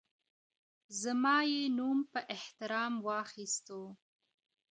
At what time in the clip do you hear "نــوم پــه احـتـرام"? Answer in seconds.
1.77-2.93